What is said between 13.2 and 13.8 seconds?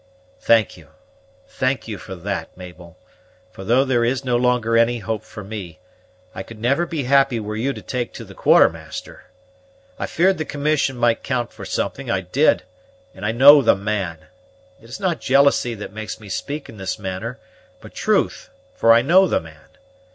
I know the